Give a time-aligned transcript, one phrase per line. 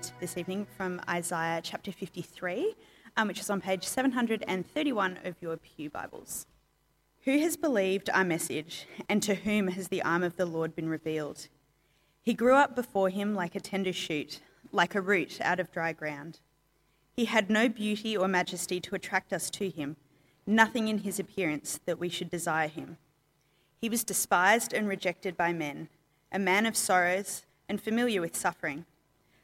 [0.00, 2.74] T- this evening from Isaiah chapter 53,
[3.16, 6.46] um, which is on page 731 of your Pew Bibles.
[7.22, 10.88] Who has believed our message, and to whom has the arm of the Lord been
[10.88, 11.48] revealed?
[12.22, 14.40] He grew up before him like a tender shoot,
[14.70, 16.38] like a root out of dry ground.
[17.16, 19.96] He had no beauty or majesty to attract us to him,
[20.46, 22.98] nothing in his appearance that we should desire him.
[23.80, 25.88] He was despised and rejected by men,
[26.30, 28.84] a man of sorrows and familiar with suffering.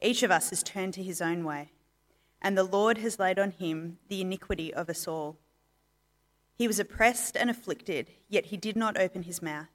[0.00, 1.72] Each of us has turned to his own way,
[2.40, 5.36] and the Lord has laid on him the iniquity of us all.
[6.54, 9.68] He was oppressed and afflicted, yet he did not open his mouth.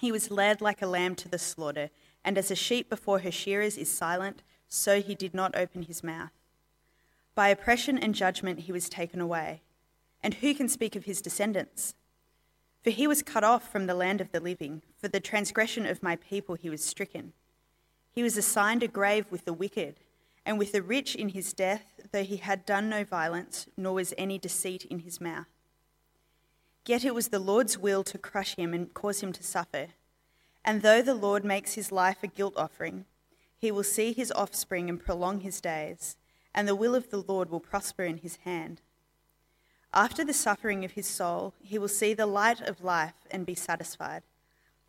[0.00, 1.90] He was led like a lamb to the slaughter,
[2.24, 6.02] and as a sheep before her shearers is silent, so he did not open his
[6.02, 6.30] mouth.
[7.34, 9.62] By oppression and judgment he was taken away.
[10.22, 11.94] And who can speak of his descendants?
[12.82, 16.02] For he was cut off from the land of the living, for the transgression of
[16.02, 17.32] my people he was stricken.
[18.12, 19.96] He was assigned a grave with the wicked,
[20.44, 24.14] and with the rich in his death, though he had done no violence, nor was
[24.18, 25.46] any deceit in his mouth.
[26.86, 29.88] Yet it was the Lord's will to crush him and cause him to suffer.
[30.64, 33.04] And though the Lord makes his life a guilt offering,
[33.56, 36.16] he will see his offspring and prolong his days,
[36.54, 38.80] and the will of the Lord will prosper in his hand.
[39.92, 43.54] After the suffering of his soul, he will see the light of life and be
[43.54, 44.22] satisfied.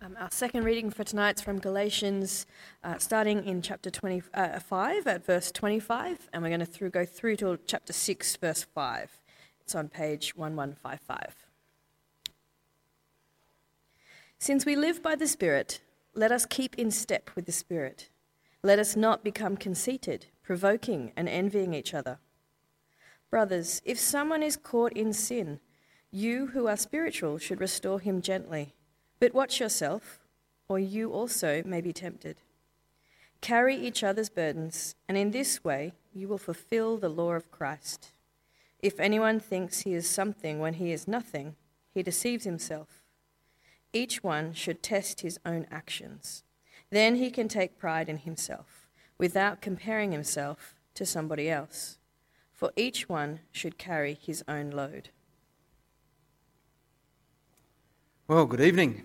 [0.00, 2.46] Um, our second reading for tonight is from Galatians,
[2.84, 7.04] uh, starting in chapter 25 uh, at verse 25, and we're going to through, go
[7.04, 9.20] through to chapter 6, verse 5.
[9.60, 11.48] It's on page 1155.
[14.38, 15.80] Since we live by the Spirit,
[16.14, 18.08] let us keep in step with the Spirit.
[18.62, 22.20] Let us not become conceited, provoking, and envying each other.
[23.30, 25.58] Brothers, if someone is caught in sin,
[26.12, 28.74] you who are spiritual should restore him gently.
[29.20, 30.20] But watch yourself,
[30.68, 32.36] or you also may be tempted.
[33.40, 38.12] Carry each other's burdens, and in this way you will fulfill the law of Christ.
[38.80, 41.56] If anyone thinks he is something when he is nothing,
[41.92, 43.02] he deceives himself.
[43.92, 46.44] Each one should test his own actions.
[46.90, 51.98] Then he can take pride in himself, without comparing himself to somebody else.
[52.52, 55.10] For each one should carry his own load.
[58.28, 59.04] Well, good evening.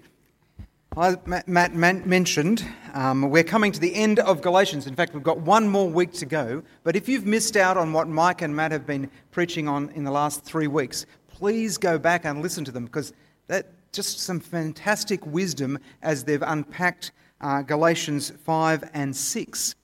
[0.98, 4.86] As Matt, mentioned, um, we're coming to the end of Galatians.
[4.86, 6.62] In fact, we've got one more week to go.
[6.84, 10.04] But if you've missed out on what Mike and Matt have been preaching on in
[10.04, 13.14] the last three weeks, please go back and listen to them because
[13.48, 19.76] that just some fantastic wisdom as they've unpacked uh, Galatians 5 and 6.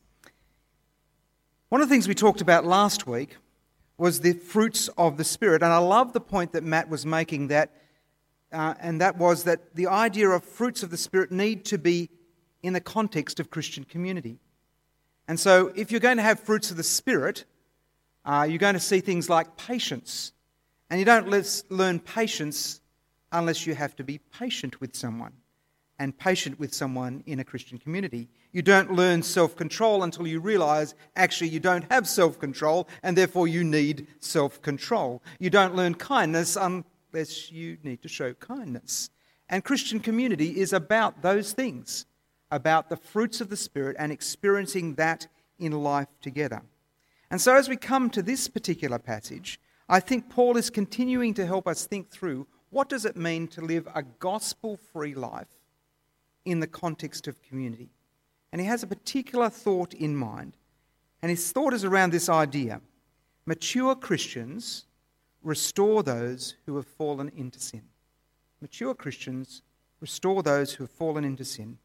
[1.69, 3.38] One of the things we talked about last week
[3.97, 5.63] was the fruits of the Spirit.
[5.63, 7.71] And I love the point that Matt was making that
[8.51, 12.10] uh, and that was that the idea of fruits of the Spirit need to be
[12.63, 14.40] in the context of Christian community.
[15.28, 17.46] And so, if you're going to have fruits of the Spirit,
[18.25, 20.34] uh, you're going to see things like patience.
[20.90, 21.28] And you don't
[21.69, 22.81] learn patience
[23.31, 25.34] unless you have to be patient with someone
[26.00, 28.30] and patient with someone in a Christian community.
[28.51, 33.16] You don't learn self control until you realize actually you don't have self control and
[33.16, 35.22] therefore you need self control.
[35.38, 36.57] You don't learn kindness
[37.11, 39.09] unless you need to show kindness.
[39.50, 42.06] And Christian community is about those things,
[42.51, 45.27] about the fruits of the Spirit and experiencing that
[45.57, 46.61] in life together.
[47.31, 51.45] And so, as we come to this particular passage, I think Paul is continuing to
[51.45, 55.47] help us think through what does it mean to live a gospel free life
[56.45, 57.89] in the context of community.
[58.51, 60.57] And he has a particular thought in mind.
[61.21, 62.81] And his thought is around this idea
[63.45, 64.85] mature Christians
[65.44, 67.83] restore those who have fallen into sin.
[68.62, 69.62] Mature Christians
[70.00, 71.77] restore those who have fallen into sin.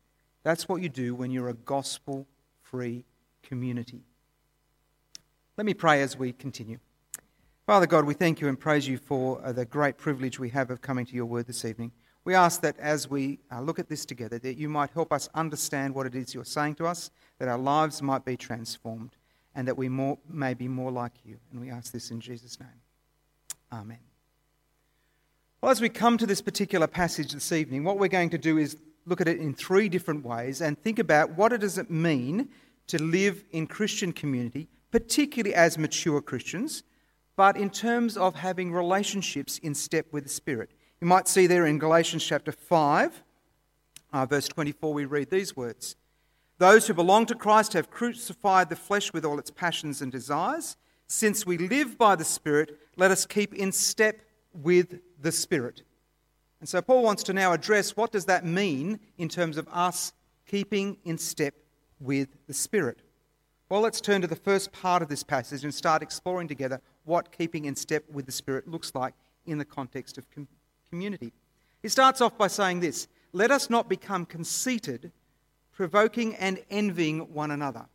[0.42, 2.26] That's what you do when you're a gospel
[2.62, 3.04] free
[3.42, 4.02] community.
[5.56, 6.78] Let me pray as we continue.
[7.66, 10.70] Father God, we thank you and praise you for uh, the great privilege we have
[10.70, 11.92] of coming to your word this evening.
[12.24, 15.28] We ask that as we uh, look at this together, that you might help us
[15.34, 19.16] understand what it is you're saying to us, that our lives might be transformed,
[19.54, 21.38] and that we more, may be more like you.
[21.52, 22.83] And we ask this in Jesus' name.
[23.74, 23.98] Amen.
[25.60, 28.56] Well, as we come to this particular passage this evening, what we're going to do
[28.56, 31.90] is look at it in three different ways and think about what it does it
[31.90, 32.50] mean
[32.86, 36.84] to live in Christian community, particularly as mature Christians,
[37.34, 40.70] but in terms of having relationships in step with the Spirit.
[41.00, 43.24] You might see there in Galatians chapter 5,
[44.12, 45.96] uh, verse 24, we read these words
[46.58, 50.76] Those who belong to Christ have crucified the flesh with all its passions and desires.
[51.06, 54.20] Since we live by the Spirit, let us keep in step
[54.52, 55.82] with the Spirit.
[56.60, 60.12] And so Paul wants to now address what does that mean in terms of us
[60.46, 61.54] keeping in step
[62.00, 63.00] with the Spirit.
[63.68, 67.32] Well, let's turn to the first part of this passage and start exploring together what
[67.32, 69.14] keeping in step with the Spirit looks like
[69.46, 70.48] in the context of com-
[70.88, 71.32] community.
[71.82, 75.12] He starts off by saying this Let us not become conceited,
[75.72, 77.86] provoking and envying one another.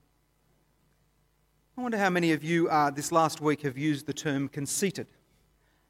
[1.79, 5.07] I wonder how many of you uh, this last week have used the term conceited.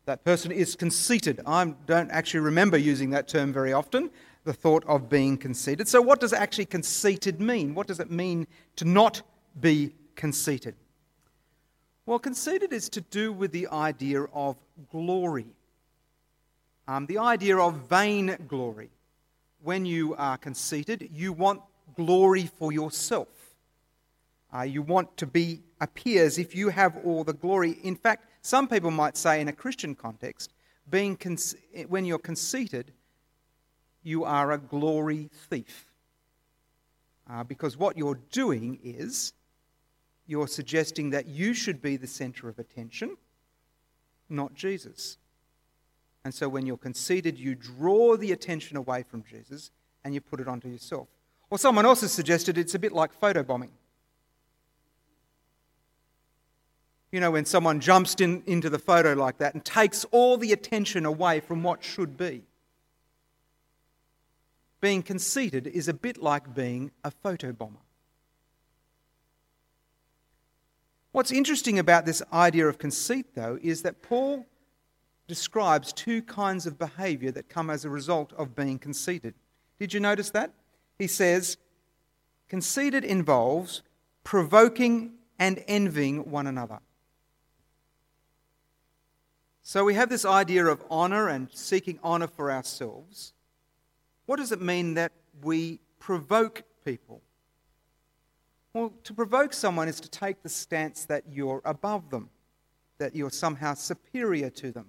[0.05, 1.41] That person is conceited.
[1.47, 4.11] I don't actually remember using that term very often,
[4.43, 5.87] the thought of being conceited.
[5.87, 7.73] So, what does actually conceited mean?
[7.73, 8.45] What does it mean
[8.75, 9.23] to not
[9.59, 10.75] be conceited?
[12.05, 14.57] Well, conceited is to do with the idea of
[14.91, 15.47] glory,
[16.87, 18.91] um, the idea of vain glory.
[19.63, 21.63] When you are conceited, you want
[21.95, 23.38] glory for yourself.
[24.55, 27.77] Uh, you want to be appear as if you have all the glory.
[27.83, 30.53] In fact, some people might say, in a Christian context,
[30.89, 31.37] being con-
[31.87, 32.91] when you're conceited,
[34.03, 35.85] you are a glory thief.
[37.29, 39.33] Uh, because what you're doing is
[40.25, 43.17] you're suggesting that you should be the center of attention,
[44.29, 45.17] not Jesus.
[46.23, 49.71] And so when you're conceited, you draw the attention away from Jesus
[50.03, 51.07] and you put it onto yourself.
[51.49, 53.69] Or someone else has suggested it's a bit like photobombing.
[57.11, 60.51] You know, when someone jumps in, into the photo like that and takes all the
[60.51, 62.43] attention away from what should be.
[64.81, 67.81] Being conceited is a bit like being a photobomber.
[71.11, 74.45] What's interesting about this idea of conceit, though, is that Paul
[75.27, 79.33] describes two kinds of behavior that come as a result of being conceited.
[79.79, 80.51] Did you notice that?
[80.97, 81.57] He says,
[82.47, 83.81] conceited involves
[84.23, 86.79] provoking and envying one another.
[89.69, 93.33] So we have this idea of honour and seeking honour for ourselves.
[94.25, 95.11] What does it mean that
[95.43, 97.21] we provoke people?
[98.73, 102.31] Well, to provoke someone is to take the stance that you're above them,
[102.97, 104.87] that you're somehow superior to them,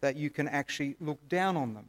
[0.00, 1.86] that you can actually look down on them.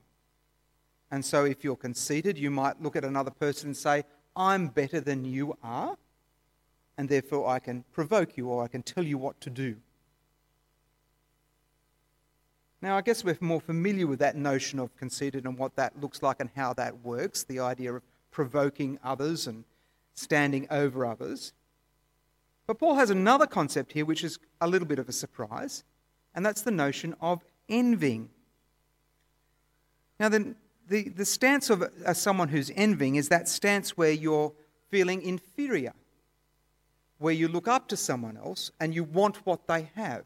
[1.12, 4.04] And so, if you're conceited, you might look at another person and say,
[4.36, 5.96] I'm better than you are,
[6.98, 9.75] and therefore I can provoke you or I can tell you what to do.
[12.82, 16.24] Now, I guess we're more familiar with that notion of conceited and what that looks
[16.24, 19.66] like and how that works the idea of provoking others and
[20.14, 21.54] standing over others.
[22.68, 25.84] But Paul has another concept here which is a little bit of a surprise,
[26.36, 28.30] and that's the notion of envying.
[30.20, 30.56] Now, the,
[30.88, 31.84] the, the stance of
[32.14, 34.54] someone who's envying is that stance where you're
[34.90, 35.94] feeling inferior,
[37.18, 40.24] where you look up to someone else and you want what they have.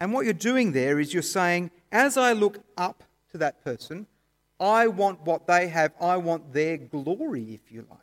[0.00, 4.06] And what you're doing there is you're saying, as I look up to that person,
[4.58, 5.92] I want what they have.
[6.00, 8.00] I want their glory, if you like.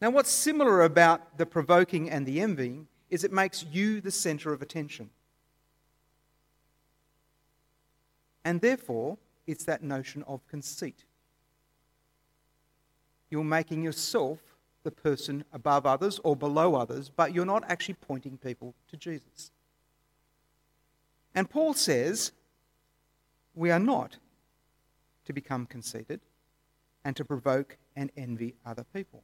[0.00, 4.52] Now, what's similar about the provoking and the envying is it makes you the center
[4.52, 5.10] of attention.
[8.44, 11.04] And therefore, it's that notion of conceit.
[13.28, 14.38] You're making yourself
[14.82, 19.50] the person above others or below others, but you're not actually pointing people to Jesus.
[21.34, 22.32] And Paul says
[23.54, 24.16] we are not
[25.26, 26.20] to become conceited
[27.04, 29.22] and to provoke and envy other people.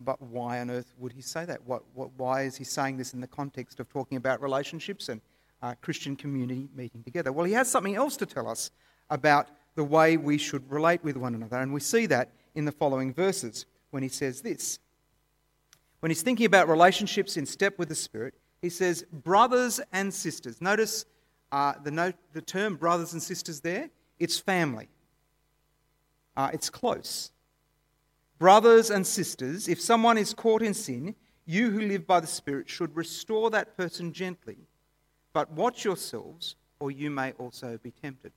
[0.00, 1.64] But why on earth would he say that?
[1.64, 5.20] What, what, why is he saying this in the context of talking about relationships and
[5.62, 7.32] uh, Christian community meeting together?
[7.32, 8.70] Well, he has something else to tell us
[9.08, 11.58] about the way we should relate with one another.
[11.58, 14.78] And we see that in the following verses when he says this.
[16.00, 20.60] When he's thinking about relationships in step with the Spirit, he says, brothers and sisters.
[20.60, 21.06] Notice
[21.52, 24.88] uh, the, note, the term brothers and sisters there, it's family,
[26.36, 27.30] uh, it's close.
[28.38, 31.14] Brothers and sisters, if someone is caught in sin,
[31.46, 34.56] you who live by the Spirit should restore that person gently,
[35.32, 38.32] but watch yourselves, or you may also be tempted.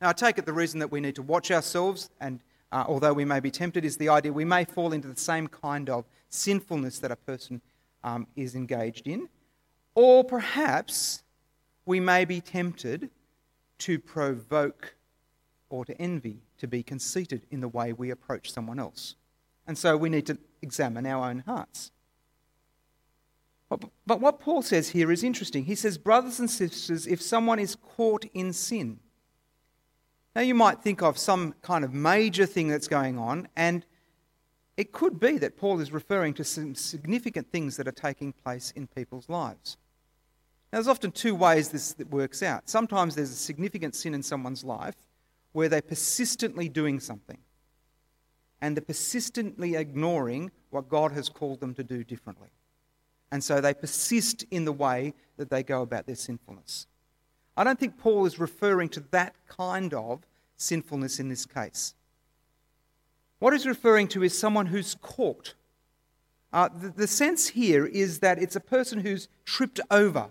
[0.00, 2.40] Now, I take it the reason that we need to watch ourselves, and
[2.72, 5.46] uh, although we may be tempted, is the idea we may fall into the same
[5.46, 7.60] kind of sinfulness that a person
[8.02, 9.28] um, is engaged in.
[9.94, 11.22] Or perhaps
[11.84, 13.10] we may be tempted
[13.78, 14.94] to provoke
[15.68, 19.16] or to envy, to be conceited in the way we approach someone else.
[19.66, 21.90] And so we need to examine our own hearts.
[23.68, 25.64] But, but what Paul says here is interesting.
[25.64, 29.00] He says, Brothers and sisters, if someone is caught in sin,
[30.36, 33.86] now, you might think of some kind of major thing that's going on, and
[34.76, 38.70] it could be that Paul is referring to some significant things that are taking place
[38.72, 39.78] in people's lives.
[40.70, 42.68] Now, there's often two ways this works out.
[42.68, 44.96] Sometimes there's a significant sin in someone's life
[45.52, 47.38] where they're persistently doing something,
[48.60, 52.50] and they're persistently ignoring what God has called them to do differently.
[53.32, 56.88] And so they persist in the way that they go about their sinfulness.
[57.56, 61.94] I don't think Paul is referring to that kind of sinfulness in this case.
[63.38, 65.54] What he's referring to is someone who's caught.
[66.52, 70.30] Uh, the, the sense here is that it's a person who's tripped over.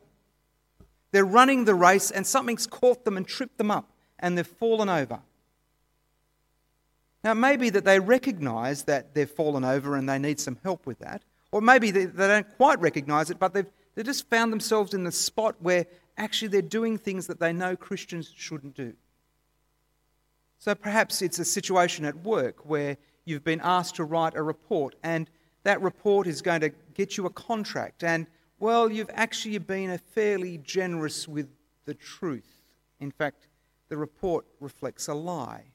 [1.12, 4.90] They're running the race and something's caught them and tripped them up and they've fallen
[4.90, 5.20] over.
[7.24, 10.60] Now, it may be that they recognize that they've fallen over and they need some
[10.64, 11.24] help with that.
[11.52, 15.04] Or maybe they, they don't quite recognize it, but they've, they've just found themselves in
[15.04, 15.86] the spot where
[16.18, 18.94] actually they're doing things that they know Christians shouldn't do.
[20.60, 24.96] So perhaps it's a situation at work where you've been asked to write a report
[25.04, 25.30] and
[25.64, 28.28] that report is going to get you a contract and
[28.60, 31.50] well you've actually been fairly generous with
[31.86, 32.62] the truth.
[33.00, 33.48] In fact,
[33.90, 35.66] the report reflects a lie.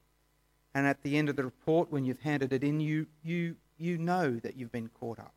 [0.74, 3.96] And at the end of the report when you've handed it in you you you
[3.96, 5.34] know that you've been caught up.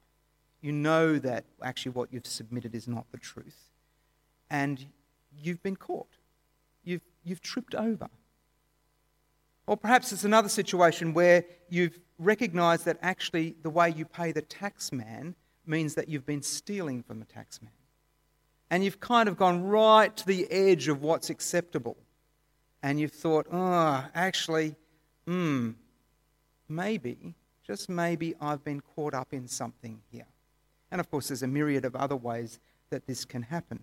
[0.61, 3.72] You know that actually what you've submitted is not the truth
[4.49, 4.85] and
[5.41, 6.17] you've been caught.
[6.83, 8.09] You've, you've tripped over.
[9.65, 14.41] Or perhaps it's another situation where you've recognized that actually the way you pay the
[14.41, 15.35] tax man
[15.65, 17.71] means that you've been stealing from the tax man.
[18.69, 21.95] And you've kind of gone right to the edge of what's acceptable.
[22.81, 24.75] And you've thought, oh, actually,
[25.25, 25.71] hmm,
[26.67, 27.35] maybe,
[27.65, 30.27] just maybe I've been caught up in something here.
[30.91, 32.59] And of course, there's a myriad of other ways
[32.89, 33.79] that this can happen.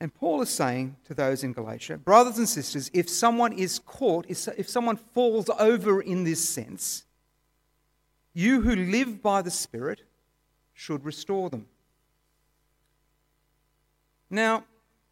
[0.00, 4.26] And Paul is saying to those in Galatia, brothers and sisters, if someone is caught,
[4.28, 7.04] if someone falls over in this sense,
[8.34, 10.02] you who live by the Spirit
[10.72, 11.66] should restore them.
[14.28, 14.64] Now,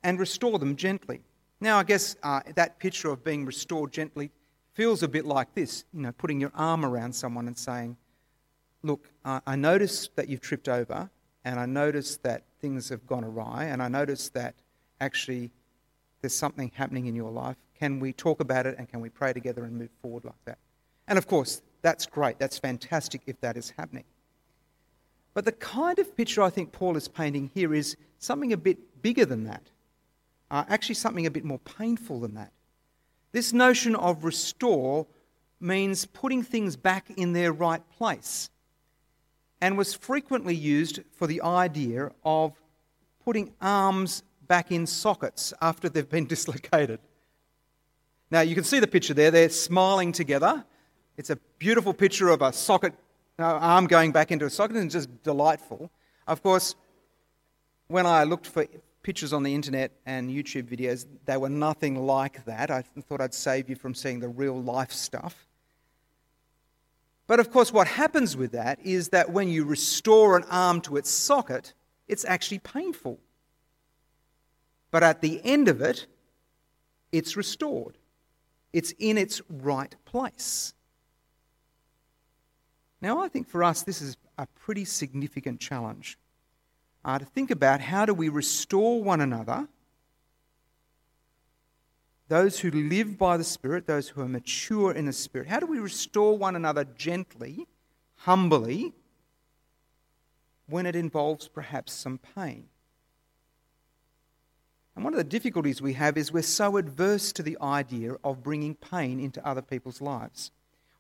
[0.03, 1.21] and restore them gently.
[1.61, 4.33] Now, I guess uh, that picture of being restored gently
[4.75, 7.97] feels a bit like this you know, putting your arm around someone and saying,
[8.83, 11.09] Look, uh, I noticed that you've tripped over,
[11.45, 14.57] and I noticed that things have gone awry, and I noticed that
[15.03, 15.51] actually
[16.21, 17.57] there's something happening in your life?
[17.79, 20.59] Can we talk about it and can we pray together and move forward like that?
[21.09, 22.39] And of course, that's great.
[22.39, 24.05] That's fantastic if that is happening.
[25.35, 29.03] But the kind of picture I think Paul is painting here is something a bit
[29.03, 29.63] bigger than that.
[30.51, 32.53] Uh, actually, something a bit more painful than that.
[33.33, 35.07] This notion of restore
[35.59, 38.51] means putting things back in their right place
[39.61, 42.53] and was frequently used for the idea of
[43.25, 47.01] putting arms back in sockets after they've been dislocated.
[48.31, 49.31] Now, you can see the picture there.
[49.31, 50.63] They're smiling together.
[51.17, 52.93] It's a beautiful picture of a socket,
[53.39, 55.91] uh, arm going back into a socket, and just delightful.
[56.27, 56.75] Of course,
[57.89, 58.67] when I looked for
[59.03, 62.71] pictures on the internet and YouTube videos, they were nothing like that.
[62.71, 65.47] I thought I'd save you from seeing the real life stuff.
[67.27, 70.99] But of course, what happens with that is that when you restore an arm to
[70.99, 71.73] its socket,
[72.07, 73.19] it's actually painful.
[74.93, 76.07] But at the end of it,
[77.11, 77.99] it's restored.
[78.73, 80.75] It's in its right place.
[83.01, 86.19] Now, I think for us, this is a pretty significant challenge
[87.05, 89.67] uh, to think about how do we restore one another,
[92.29, 95.67] those who live by the Spirit, those who are mature in the Spirit, how do
[95.67, 97.67] we restore one another gently,
[98.19, 98.93] humbly,
[100.67, 102.69] when it involves perhaps some pain?
[104.95, 108.43] And one of the difficulties we have is we're so adverse to the idea of
[108.43, 110.51] bringing pain into other people's lives.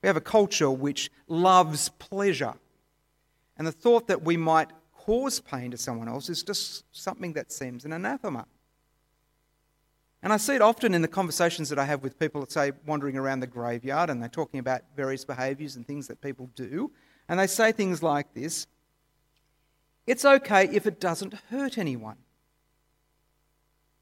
[0.02, 2.54] We have a culture which loves pleasure.
[3.56, 7.52] And the thought that we might cause pain to someone else is just something that
[7.52, 8.46] seems an anathema.
[10.22, 12.72] And I see it often in the conversations that I have with people, that say,
[12.86, 16.92] wandering around the graveyard, and they're talking about various behaviours and things that people do.
[17.28, 18.68] And they say things like this
[20.06, 22.18] It's okay if it doesn't hurt anyone.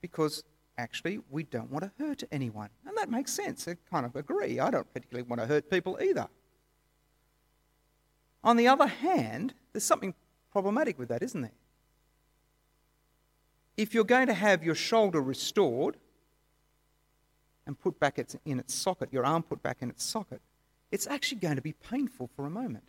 [0.00, 0.45] Because
[0.78, 2.71] actually, we don't want to hurt anyone.
[2.87, 3.69] And that makes sense.
[3.69, 4.59] I kind of agree.
[4.59, 6.28] I don't particularly want to hurt people either.
[8.42, 10.14] On the other hand, there's something
[10.50, 11.52] problematic with that, isn't there?
[13.76, 15.97] If you're going to have your shoulder restored,
[17.66, 20.40] and put back in its socket, your arm put back in its socket,
[20.90, 22.83] it's actually going to be painful for a moment.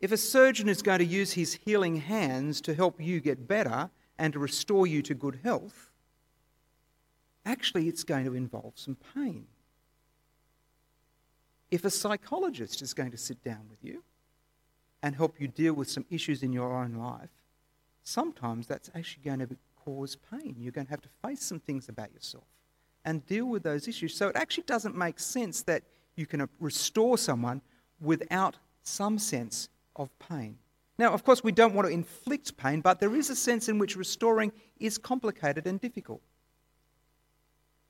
[0.00, 3.90] If a surgeon is going to use his healing hands to help you get better
[4.18, 5.90] and to restore you to good health,
[7.44, 9.46] actually it's going to involve some pain.
[11.70, 14.02] If a psychologist is going to sit down with you
[15.02, 17.30] and help you deal with some issues in your own life,
[18.02, 20.56] sometimes that's actually going to cause pain.
[20.58, 22.44] You're going to have to face some things about yourself
[23.04, 24.14] and deal with those issues.
[24.14, 25.82] So it actually doesn't make sense that
[26.16, 27.62] you can restore someone
[28.00, 30.58] without some sense of pain.
[30.98, 33.78] Now, of course, we don't want to inflict pain, but there is a sense in
[33.78, 36.22] which restoring is complicated and difficult.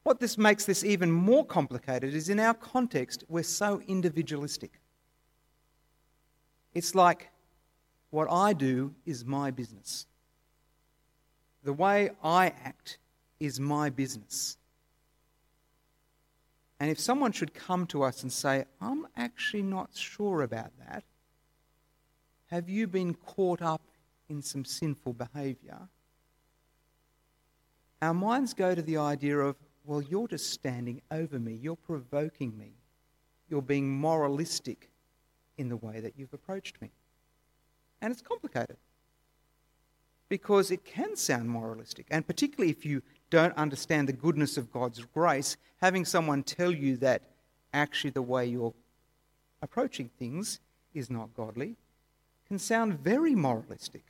[0.02, 4.80] What this makes this even more complicated is in our context, we're so individualistic.
[6.74, 7.30] It's like
[8.10, 10.06] what I do is my business.
[11.64, 12.98] The way I act
[13.40, 14.56] is my business.
[16.78, 21.04] And if someone should come to us and say, I'm actually not sure about that,
[22.46, 23.82] have you been caught up
[24.28, 25.88] in some sinful behaviour?
[28.00, 32.56] Our minds go to the idea of, well, you're just standing over me, you're provoking
[32.56, 32.72] me,
[33.48, 34.90] you're being moralistic
[35.56, 36.90] in the way that you've approached me.
[38.00, 38.76] And it's complicated
[40.28, 45.04] because it can sound moralistic, and particularly if you don't understand the goodness of God's
[45.14, 47.22] grace, having someone tell you that
[47.72, 48.74] actually the way you're
[49.62, 50.60] approaching things
[50.94, 51.76] is not godly
[52.48, 54.04] can sound very moralistic.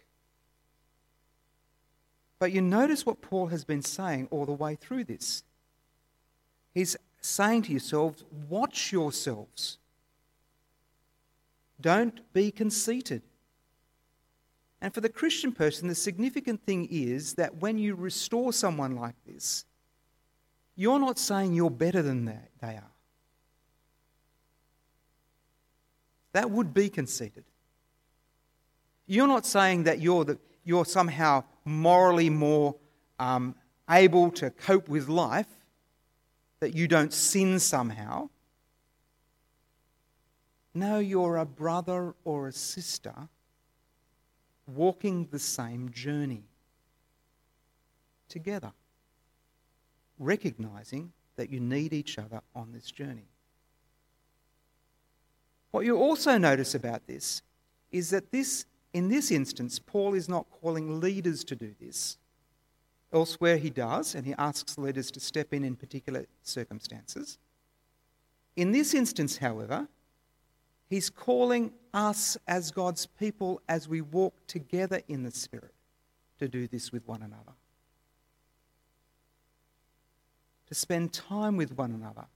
[2.38, 5.42] But you notice what Paul has been saying all the way through this.
[6.75, 9.79] He's saying to yourselves, watch yourselves.
[11.81, 13.22] Don't be conceited.
[14.81, 19.14] And for the Christian person, the significant thing is that when you restore someone like
[19.27, 19.64] this,
[20.77, 22.92] you're not saying you're better than they are.
[26.33, 27.44] That would be conceited.
[29.06, 32.76] You're not saying that you're, the, you're somehow morally more
[33.18, 33.54] um,
[33.88, 35.46] able to cope with life,
[36.60, 38.30] that you don't sin somehow.
[40.74, 43.14] No, you're a brother or a sister
[44.66, 46.44] walking the same journey
[48.28, 48.72] together,
[50.18, 53.28] recognizing that you need each other on this journey.
[55.70, 57.42] What you also notice about this
[57.92, 58.64] is that this,
[58.96, 62.16] in this instance, Paul is not calling leaders to do this.
[63.12, 67.38] Elsewhere he does, and he asks leaders to step in in particular circumstances.
[68.56, 69.88] In this instance, however,
[70.88, 75.74] He's calling us as God's people as we walk together in the Spirit
[76.38, 77.52] to do this with one another.
[80.68, 82.26] To spend time with one another,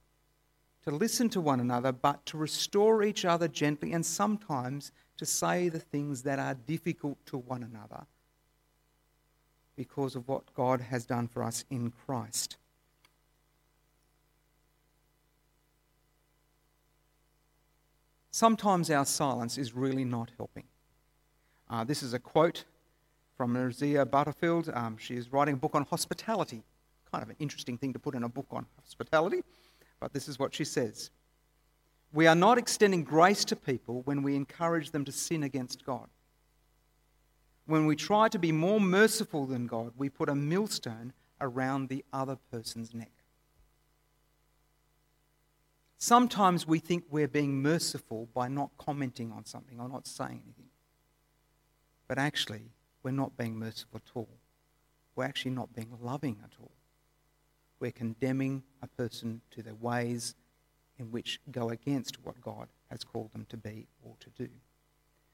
[0.84, 5.68] to listen to one another, but to restore each other gently and sometimes to say
[5.68, 8.06] the things that are difficult to one another
[9.76, 12.56] because of what God has done for us in Christ.
[18.40, 20.64] sometimes our silence is really not helping.
[21.68, 22.64] Uh, this is a quote
[23.36, 24.70] from Rosaria Butterfield.
[24.72, 26.62] Um, she is writing a book on hospitality.
[27.12, 29.42] Kind of an interesting thing to put in a book on hospitality,
[30.00, 31.10] but this is what she says.
[32.12, 36.08] We are not extending grace to people when we encourage them to sin against God.
[37.66, 42.04] When we try to be more merciful than God, we put a millstone around the
[42.12, 43.12] other person's neck.
[45.98, 50.70] Sometimes we think we're being merciful by not commenting on something or not saying anything.
[52.08, 54.28] But actually, we're not being merciful at all.
[55.14, 56.72] We're actually not being loving at all.
[57.78, 60.34] We're condemning a person to their ways
[61.00, 64.50] in which go against what God has called them to be or to do.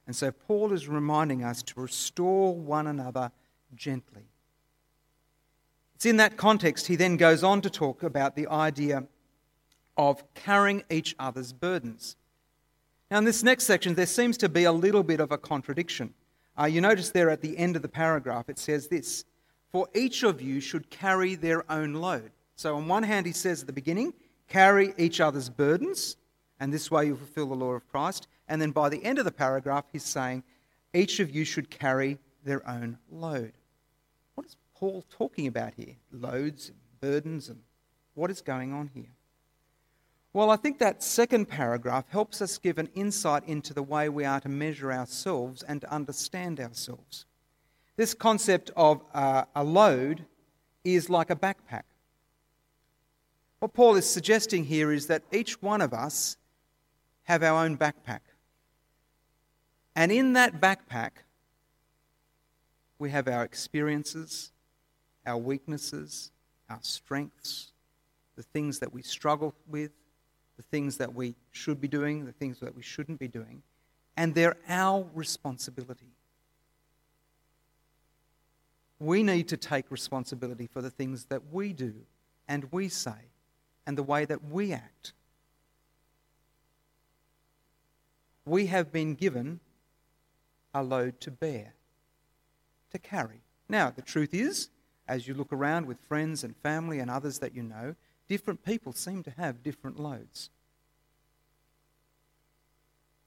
[0.06, 3.32] And so Paul is reminding us to restore one another
[3.74, 4.28] gently.
[5.96, 9.04] It's in that context he then goes on to talk about the idea
[9.96, 12.16] of carrying each other's burdens.
[13.10, 16.14] Now, in this next section, there seems to be a little bit of a contradiction.
[16.58, 19.24] Uh, you notice there at the end of the paragraph, it says this
[19.72, 22.30] For each of you should carry their own load.
[22.56, 24.12] So, on one hand, he says at the beginning,
[24.48, 26.16] carry each other's burdens,
[26.60, 28.28] and this way you fulfill the law of Christ.
[28.48, 30.44] And then by the end of the paragraph, he's saying,
[30.94, 33.52] each of you should carry their own load.
[34.34, 35.96] What is Paul talking about here?
[36.12, 37.60] Loads, burdens, and
[38.14, 39.12] what is going on here?
[40.32, 44.24] Well, I think that second paragraph helps us give an insight into the way we
[44.24, 47.24] are to measure ourselves and to understand ourselves.
[47.96, 50.26] This concept of uh, a load
[50.84, 51.84] is like a backpack.
[53.58, 56.36] What Paul is suggesting here is that each one of us
[57.24, 58.20] have our own backpack.
[59.94, 61.10] And in that backpack,
[62.98, 64.52] we have our experiences,
[65.26, 66.30] our weaknesses,
[66.68, 67.72] our strengths,
[68.36, 69.92] the things that we struggle with,
[70.56, 73.62] the things that we should be doing, the things that we shouldn't be doing,
[74.16, 76.12] and they're our responsibility.
[78.98, 81.94] We need to take responsibility for the things that we do
[82.48, 83.30] and we say
[83.86, 85.12] and the way that we act.
[88.44, 89.60] We have been given
[90.74, 91.74] a load to bear,
[92.92, 93.40] to carry.
[93.68, 94.68] Now, the truth is,
[95.08, 97.94] as you look around with friends and family and others that you know,
[98.28, 100.50] different people seem to have different loads.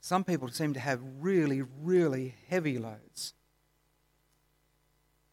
[0.02, 3.34] Some people seem to have really, really heavy loads.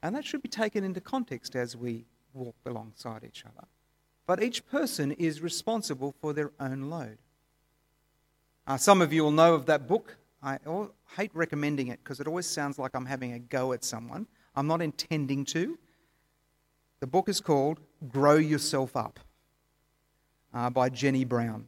[0.03, 3.67] And that should be taken into context as we walk alongside each other.
[4.27, 7.19] But each person is responsible for their own load.
[8.67, 10.17] Uh, some of you will know of that book.
[10.43, 10.59] I
[11.17, 14.27] hate recommending it because it always sounds like I'm having a go at someone.
[14.55, 15.79] I'm not intending to.
[17.01, 19.21] The book is called Grow Yourself Up
[20.55, 21.67] uh, by Jenny Brown.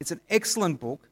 [0.00, 1.08] It's an excellent book,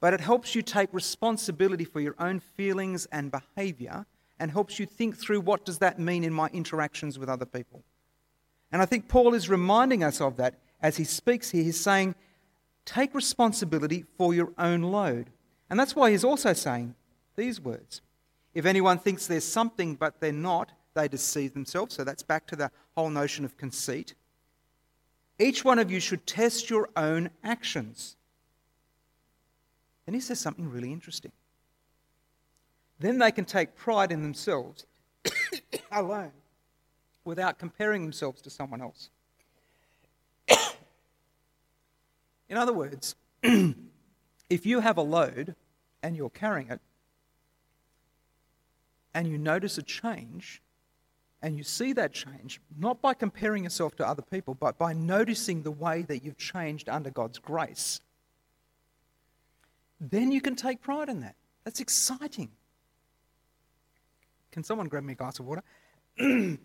[0.00, 4.06] but it helps you take responsibility for your own feelings and behavior
[4.38, 7.82] and helps you think through what does that mean in my interactions with other people.
[8.72, 11.62] And I think Paul is reminding us of that as he speaks here.
[11.62, 12.14] He's saying,
[12.84, 15.30] take responsibility for your own load.
[15.70, 16.94] And that's why he's also saying
[17.36, 18.00] these words
[18.54, 21.94] If anyone thinks there's something but they're not, they deceive themselves.
[21.94, 24.14] So that's back to the whole notion of conceit.
[25.38, 28.16] Each one of you should test your own actions.
[30.06, 31.32] And he says something really interesting.
[32.98, 34.86] Then they can take pride in themselves
[35.92, 36.32] alone
[37.26, 39.10] without comparing themselves to someone else.
[42.48, 45.54] In other words, if you have a load
[46.02, 46.80] and you're carrying it,
[49.12, 50.62] and you notice a change,
[51.42, 55.62] and you see that change, not by comparing yourself to other people, but by noticing
[55.62, 58.00] the way that you've changed under God's grace,
[60.00, 61.34] then you can take pride in that.
[61.64, 62.50] That's exciting.
[64.52, 65.62] Can someone grab me a glass of water?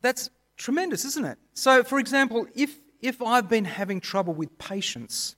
[0.00, 1.38] That's tremendous, isn't it?
[1.54, 5.36] So, for example, if, if I've been having trouble with patience,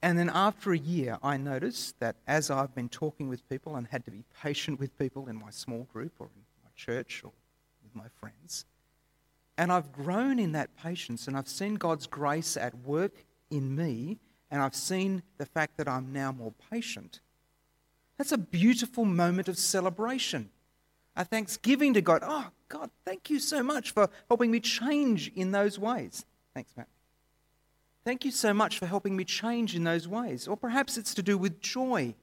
[0.00, 3.86] and then after a year, I notice that as I've been talking with people and
[3.88, 7.32] had to be patient with people in my small group or in my church or
[7.82, 8.64] with my friends,
[9.56, 13.12] and I've grown in that patience and I've seen God's grace at work
[13.50, 14.18] in me,
[14.50, 17.20] and I've seen the fact that I'm now more patient,
[18.16, 20.50] that's a beautiful moment of celebration
[21.18, 22.22] a thanksgiving to God.
[22.24, 26.24] Oh, God, thank you so much for helping me change in those ways.
[26.54, 26.88] Thanks, Matt.
[28.04, 30.46] Thank you so much for helping me change in those ways.
[30.46, 32.14] Or perhaps it's to do with joy.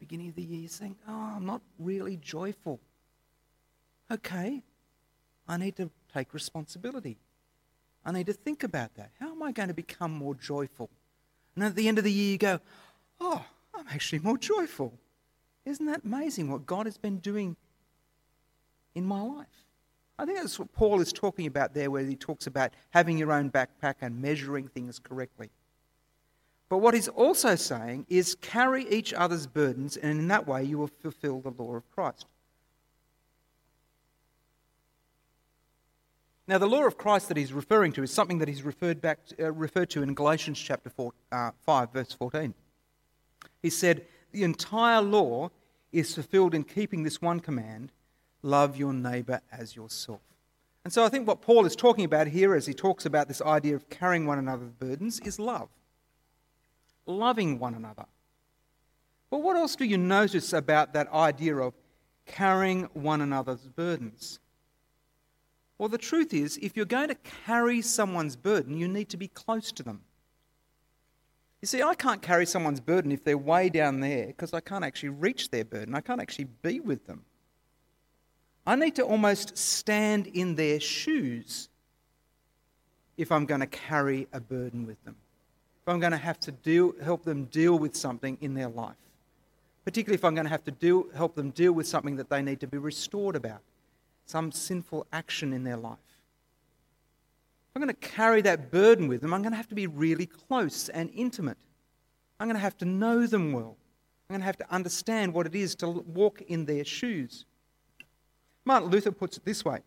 [0.00, 2.80] Beginning of the year, saying, Oh, I'm not really joyful.
[4.10, 4.62] Okay,
[5.46, 7.18] I need to take responsibility.
[8.04, 9.10] I need to think about that.
[9.20, 10.90] How am I going to become more joyful?
[11.54, 12.60] And at the end of the year, you go,
[13.20, 14.94] Oh, I'm actually more joyful.
[15.66, 17.56] Isn't that amazing what God has been doing
[18.94, 19.46] in my life.
[20.18, 23.32] I think that's what Paul is talking about there, where he talks about having your
[23.32, 25.50] own backpack and measuring things correctly.
[26.68, 30.78] But what he's also saying is carry each other's burdens, and in that way you
[30.78, 32.26] will fulfill the law of Christ.
[36.46, 39.24] Now, the law of Christ that he's referring to is something that he's referred, back
[39.28, 42.52] to, uh, referred to in Galatians chapter four, uh, 5, verse 14.
[43.62, 45.50] He said, The entire law
[45.90, 47.92] is fulfilled in keeping this one command
[48.44, 50.20] love your neighbour as yourself.
[50.84, 53.40] And so I think what Paul is talking about here as he talks about this
[53.40, 55.68] idea of carrying one another's burdens is love.
[57.06, 58.04] Loving one another.
[59.30, 61.74] But what else do you notice about that idea of
[62.26, 64.38] carrying one another's burdens.
[65.78, 69.28] Well, the truth is, if you're going to carry someone's burden, you need to be
[69.28, 70.02] close to them.
[71.60, 74.84] You see, I can't carry someone's burden if they're way down there because I can't
[74.84, 75.94] actually reach their burden.
[75.94, 77.24] I can't actually be with them.
[78.66, 81.68] I need to almost stand in their shoes
[83.16, 85.16] if I'm going to carry a burden with them.
[85.82, 88.96] If I'm going to have to deal, help them deal with something in their life.
[89.84, 92.40] Particularly if I'm going to have to deal, help them deal with something that they
[92.40, 93.60] need to be restored about,
[94.24, 95.98] some sinful action in their life.
[97.68, 99.86] If I'm going to carry that burden with them, I'm going to have to be
[99.86, 101.58] really close and intimate.
[102.40, 103.76] I'm going to have to know them well.
[104.30, 107.44] I'm going to have to understand what it is to walk in their shoes.
[108.64, 109.80] Martin Luther puts it this way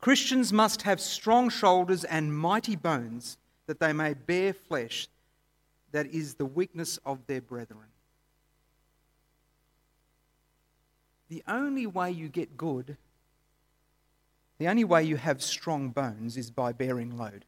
[0.00, 5.08] Christians must have strong shoulders and mighty bones that they may bear flesh
[5.92, 7.86] that is the weakness of their brethren.
[11.28, 12.96] The only way you get good
[14.62, 17.44] the only way you have strong bones is by bearing load.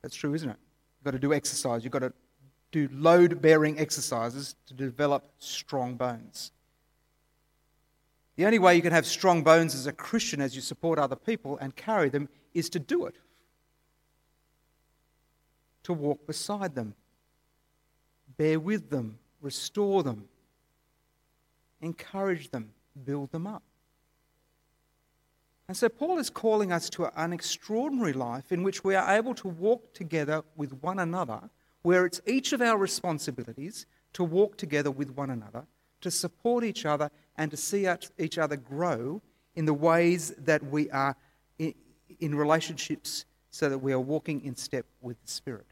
[0.00, 0.56] That's true, isn't it?
[0.98, 1.84] You've got to do exercise.
[1.84, 2.12] You've got to
[2.72, 6.52] do load bearing exercises to develop strong bones.
[8.36, 11.16] The only way you can have strong bones as a Christian as you support other
[11.16, 13.16] people and carry them is to do it.
[15.84, 16.94] To walk beside them,
[18.36, 20.28] bear with them, restore them,
[21.80, 22.70] encourage them,
[23.04, 23.62] build them up.
[25.68, 29.34] And so Paul is calling us to an extraordinary life in which we are able
[29.36, 31.50] to walk together with one another,
[31.82, 35.66] where it's each of our responsibilities to walk together with one another,
[36.00, 39.22] to support each other, and to see each other grow
[39.54, 41.16] in the ways that we are
[42.20, 45.66] in relationships so that we are walking in step with the Spirit.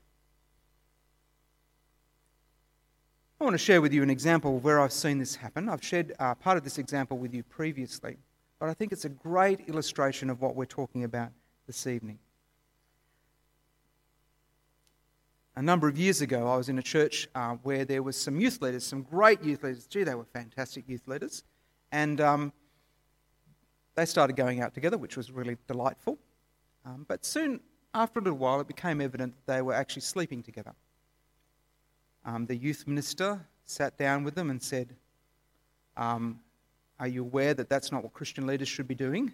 [3.41, 5.69] I want to share with you an example where I've seen this happen.
[5.69, 8.19] I've shared uh, part of this example with you previously
[8.63, 11.33] but I think it's a great illustration of what we're talking about
[11.67, 12.21] this evening.
[15.57, 18.39] A number of years ago, I was in a church uh, where there was some
[18.39, 19.89] youth leaders, some great youth leaders.
[19.89, 21.43] Gee, they were fantastic youth leaders.
[21.93, 22.53] And um,
[23.95, 26.19] they started going out together, which was really delightful.
[26.85, 27.61] Um, but soon,
[27.95, 30.73] after a little while, it became evident that they were actually sleeping together.
[32.25, 34.97] Um, the youth minister sat down with them and said,
[35.97, 36.41] um,
[36.99, 39.33] are you aware that that's not what Christian leaders should be doing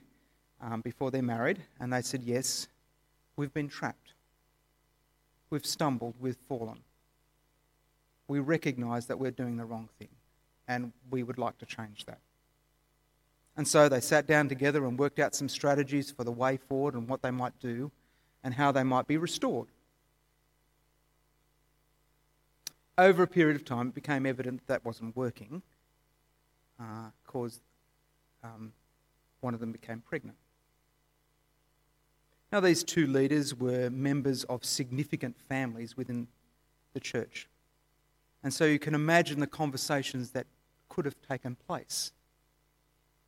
[0.61, 1.63] um, before they're married?
[1.81, 2.69] And they said, Yes,
[3.37, 4.15] we've been trapped.
[5.51, 6.79] We've stumbled, we've fallen.
[8.27, 10.09] We recognize that we're doing the wrong thing,
[10.67, 12.21] and we would like to change that.
[13.59, 16.95] And so they sat down together and worked out some strategies for the way forward
[16.95, 17.91] and what they might do
[18.43, 19.69] and how they might be restored.
[22.97, 25.63] Over a period of time, it became evident that, that wasn't working
[26.81, 27.11] uh,
[28.45, 28.73] um,
[29.41, 30.37] one of them became pregnant.
[32.53, 36.29] Now, these two leaders were members of significant families within
[36.95, 37.49] the church.
[38.43, 40.47] And so you can imagine the conversations that
[40.89, 42.13] could have taken place.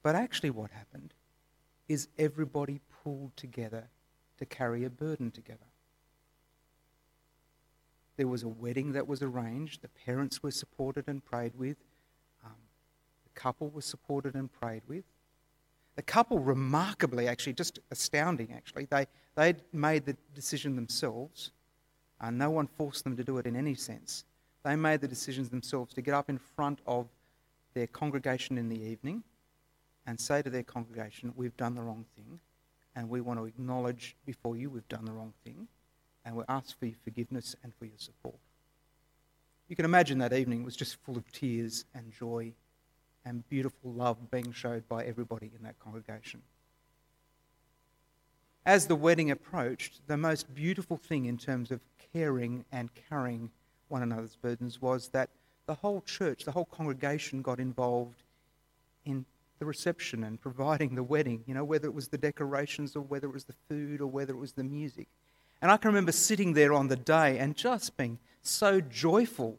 [0.02, 1.14] But actually, what happened
[1.88, 3.88] is everybody pulled together
[4.38, 5.58] to carry a burden together.
[8.16, 11.76] There was a wedding that was arranged, the parents were supported and prayed with,
[12.42, 15.04] The couple was supported and prayed with.
[15.96, 21.50] The couple, remarkably, actually, just astounding, actually, they, they made the decision themselves.
[22.20, 24.24] Uh, no one forced them to do it in any sense.
[24.62, 27.08] They made the decisions themselves to get up in front of
[27.74, 29.24] their congregation in the evening
[30.06, 32.40] and say to their congregation, We've done the wrong thing,
[32.94, 35.68] and we want to acknowledge before you we've done the wrong thing,
[36.24, 38.38] and we ask for your forgiveness and for your support.
[39.68, 42.52] You can imagine that evening was just full of tears and joy
[43.24, 46.42] and beautiful love being showed by everybody in that congregation.
[48.66, 51.80] As the wedding approached, the most beautiful thing in terms of
[52.12, 53.50] caring and carrying
[53.88, 55.30] one another's burdens was that
[55.66, 58.22] the whole church, the whole congregation got involved
[59.04, 59.24] in
[59.60, 63.28] the reception and providing the wedding, you know, whether it was the decorations or whether
[63.28, 65.06] it was the food or whether it was the music.
[65.62, 69.58] And I can remember sitting there on the day and just being so joyful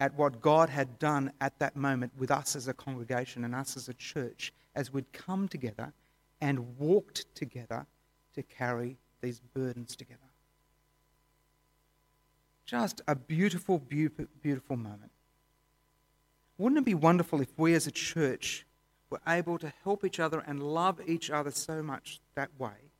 [0.00, 3.76] at what God had done at that moment with us as a congregation and us
[3.76, 5.92] as a church as we'd come together
[6.40, 7.86] and walked together
[8.34, 10.18] to carry these burdens together.
[12.64, 15.12] Just a beautiful, beautiful moment.
[16.56, 18.64] Wouldn't it be wonderful if we as a church
[19.12, 22.90] were able to help each other and love each other so much that way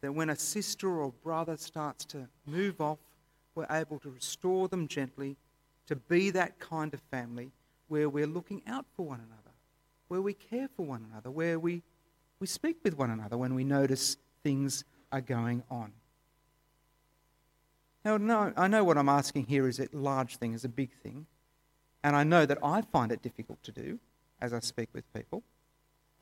[0.00, 2.98] that when a sister or brother starts to move off,
[3.56, 5.36] we're able to restore them gently
[5.88, 7.50] to be that kind of family
[7.88, 9.54] where we're looking out for one another,
[10.06, 11.82] where we care for one another, where we,
[12.38, 15.92] we speak with one another when we notice things are going on.
[18.04, 20.92] Now, no, I know what I'm asking here is a large thing, is a big
[21.02, 21.26] thing.
[22.04, 23.98] And I know that I find it difficult to do
[24.40, 25.42] as I speak with people.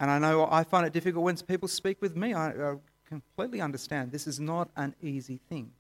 [0.01, 2.35] And I know I find it difficult when people speak with me.
[2.35, 2.77] I, I
[3.09, 5.73] completely understand this is not an easy thing.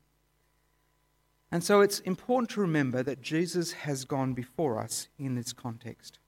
[1.50, 6.18] And so it's important to remember that Jesus has gone before us in this context.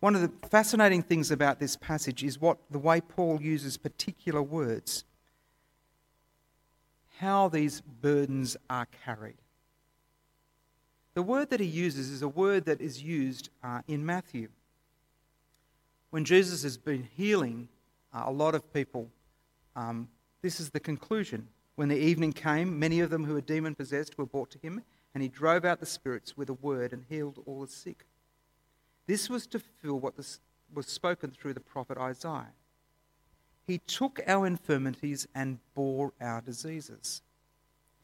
[0.00, 4.42] One of the fascinating things about this passage is what the way Paul uses particular
[4.42, 5.04] words,
[7.18, 9.38] how these burdens are carried.
[11.14, 14.48] The word that he uses is a word that is used uh, in Matthew.
[16.14, 17.66] When Jesus has been healing
[18.12, 19.10] uh, a lot of people,
[19.74, 20.06] um,
[20.42, 21.48] this is the conclusion.
[21.74, 24.84] When the evening came, many of them who were demon possessed were brought to him,
[25.12, 28.06] and he drove out the spirits with a word and healed all the sick.
[29.08, 30.38] This was to fulfill what was
[30.86, 32.52] spoken through the prophet Isaiah.
[33.66, 37.22] He took our infirmities and bore our diseases.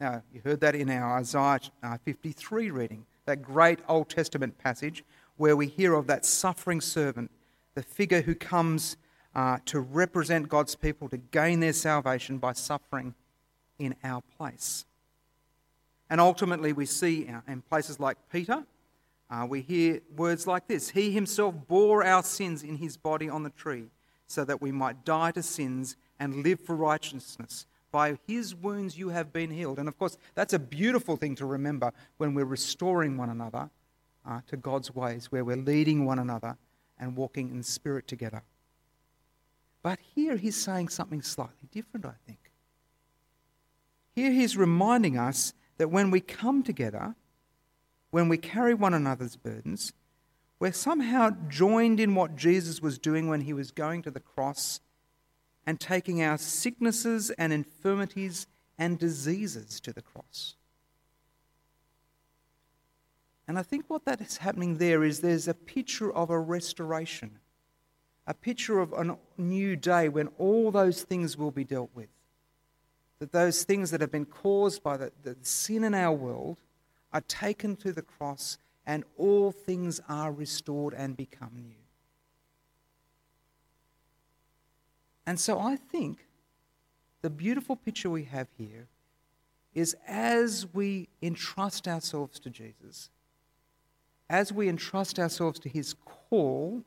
[0.01, 5.05] Now, you heard that in our Isaiah uh, 53 reading, that great Old Testament passage
[5.37, 7.31] where we hear of that suffering servant,
[7.73, 8.97] the figure who comes
[9.33, 13.15] uh, to represent God's people to gain their salvation by suffering
[13.79, 14.85] in our place.
[16.09, 18.65] And ultimately, we see uh, in places like Peter,
[19.29, 23.43] uh, we hear words like this He himself bore our sins in his body on
[23.43, 23.85] the tree,
[24.27, 27.65] so that we might die to sins and live for righteousness.
[27.91, 29.79] By his wounds you have been healed.
[29.79, 33.69] And of course, that's a beautiful thing to remember when we're restoring one another
[34.25, 36.57] uh, to God's ways, where we're leading one another
[37.01, 38.43] and walking in spirit together.
[39.83, 42.51] But here he's saying something slightly different, I think.
[44.13, 47.15] Here he's reminding us that when we come together,
[48.11, 49.93] when we carry one another's burdens,
[50.59, 54.79] we're somehow joined in what Jesus was doing when he was going to the cross
[55.65, 58.45] and taking our sicknesses and infirmities
[58.77, 60.55] and diseases to the cross.
[63.51, 67.39] And I think what that is happening there is there's a picture of a restoration,
[68.25, 72.07] a picture of a new day when all those things will be dealt with
[73.19, 76.59] that those things that have been caused by the, the sin in our world
[77.11, 81.83] are taken to the cross and all things are restored and become new.
[85.25, 86.25] And so I think
[87.21, 88.87] the beautiful picture we have here
[89.73, 93.09] is as we entrust ourselves to Jesus,
[94.31, 96.81] as we entrust ourselves to his call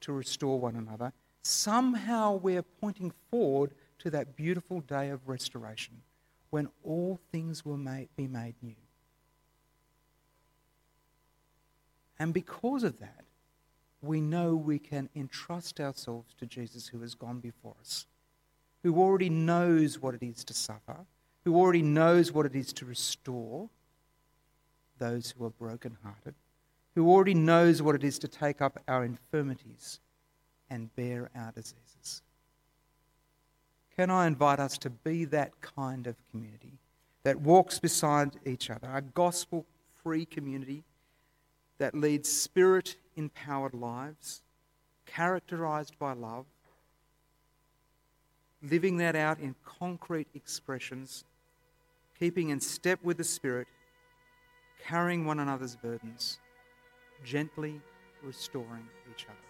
[0.00, 6.00] to restore one another, somehow we're pointing forward to that beautiful day of restoration
[6.50, 8.76] when all things will made, be made new.
[12.20, 13.24] And because of that,
[14.00, 18.06] we know we can entrust ourselves to Jesus who has gone before us,
[18.84, 20.98] who already knows what it is to suffer,
[21.44, 23.68] who already knows what it is to restore
[24.98, 26.34] those who are brokenhearted,
[26.94, 30.00] who already knows what it is to take up our infirmities
[30.68, 32.22] and bear our diseases.
[33.96, 36.78] Can I invite us to be that kind of community
[37.22, 39.66] that walks beside each other, a gospel
[40.02, 40.84] free community
[41.78, 44.42] that leads spirit empowered lives,
[45.06, 46.46] characterized by love,
[48.62, 51.24] living that out in concrete expressions,
[52.18, 53.66] keeping in step with the Spirit,
[54.84, 56.38] carrying one another's burdens,
[57.24, 57.80] gently
[58.22, 59.49] restoring each other.